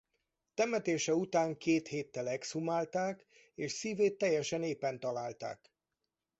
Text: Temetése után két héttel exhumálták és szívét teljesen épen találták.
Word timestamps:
Temetése 0.53 1.13
után 1.13 1.57
két 1.57 1.87
héttel 1.87 2.29
exhumálták 2.29 3.25
és 3.55 3.71
szívét 3.71 4.17
teljesen 4.17 4.63
épen 4.63 4.99
találták. 4.99 5.73